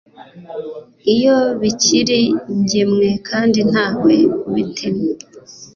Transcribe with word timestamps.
iyo 1.13 1.37
bikiri 1.61 2.19
ingemwe 2.53 3.07
kandi 3.27 3.59
nta 3.69 3.87
we 4.03 4.15
ubitemye 4.49 5.11